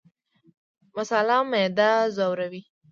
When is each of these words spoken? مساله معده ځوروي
مساله 0.95 1.37
معده 1.51 1.91
ځوروي 2.15 2.61